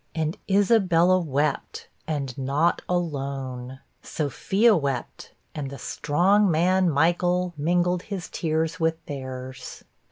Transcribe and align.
And 0.15 0.35
Isabella 0.49 1.19
wept, 1.19 1.87
and 2.07 2.35
not 2.35 2.81
alone; 2.89 3.81
Sophia 4.01 4.75
wept, 4.75 5.31
and 5.53 5.69
the 5.69 5.77
strong 5.77 6.49
man, 6.49 6.89
Michael, 6.89 7.53
mingled 7.55 8.01
his 8.01 8.27
tears 8.27 8.79
with 8.79 8.95
theirs. 9.05 9.83